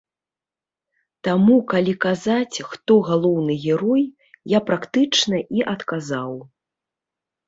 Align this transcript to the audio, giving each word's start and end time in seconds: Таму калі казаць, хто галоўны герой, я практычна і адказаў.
Таму 1.25 1.57
калі 1.73 1.91
казаць, 2.05 2.57
хто 2.69 2.93
галоўны 3.09 3.53
герой, 3.65 4.03
я 4.57 4.63
практычна 4.71 5.43
і 5.59 5.67
адказаў. 5.75 6.33